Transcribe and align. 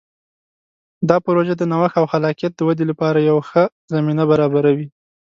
دا 1.09 1.17
پروژه 1.25 1.53
د 1.57 1.63
نوښت 1.71 1.95
او 1.99 2.05
خلاقیت 2.13 2.51
د 2.55 2.61
ودې 2.67 2.85
لپاره 2.91 3.19
یوه 3.29 3.43
ښه 3.49 3.63
زمینه 3.93 4.23
برابروي. 4.31 4.87